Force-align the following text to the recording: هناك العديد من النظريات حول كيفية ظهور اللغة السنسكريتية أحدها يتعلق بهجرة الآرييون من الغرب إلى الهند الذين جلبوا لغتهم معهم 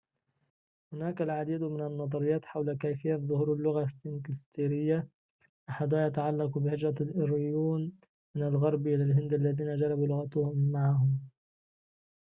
هناك 0.93 1.21
العديد 1.21 1.63
من 1.63 1.81
النظريات 1.85 2.45
حول 2.45 2.77
كيفية 2.77 3.15
ظهور 3.15 3.53
اللغة 3.53 3.83
السنسكريتية 3.83 5.07
أحدها 5.69 6.07
يتعلق 6.07 6.57
بهجرة 6.57 6.95
الآرييون 7.01 7.91
من 8.35 8.43
الغرب 8.43 8.87
إلى 8.87 9.03
الهند 9.03 9.33
الذين 9.33 9.75
جلبوا 9.77 10.07
لغتهم 10.07 10.71
معهم 10.71 11.19